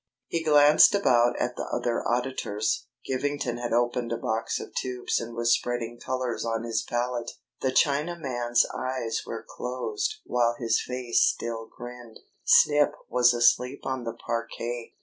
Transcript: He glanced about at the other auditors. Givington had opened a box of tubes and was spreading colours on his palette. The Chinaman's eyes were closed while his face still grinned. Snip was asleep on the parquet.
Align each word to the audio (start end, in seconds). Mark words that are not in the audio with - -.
He 0.25 0.41
glanced 0.43 0.95
about 0.95 1.37
at 1.39 1.57
the 1.57 1.65
other 1.71 2.01
auditors. 2.07 2.87
Givington 3.07 3.59
had 3.61 3.71
opened 3.71 4.11
a 4.11 4.17
box 4.17 4.59
of 4.59 4.73
tubes 4.73 5.19
and 5.19 5.35
was 5.35 5.53
spreading 5.53 5.99
colours 5.99 6.43
on 6.43 6.63
his 6.63 6.81
palette. 6.81 7.29
The 7.61 7.71
Chinaman's 7.71 8.65
eyes 8.75 9.21
were 9.27 9.45
closed 9.47 10.15
while 10.25 10.55
his 10.57 10.81
face 10.81 11.21
still 11.23 11.67
grinned. 11.67 12.19
Snip 12.43 12.93
was 13.09 13.31
asleep 13.35 13.81
on 13.85 14.03
the 14.03 14.13
parquet. 14.15 14.95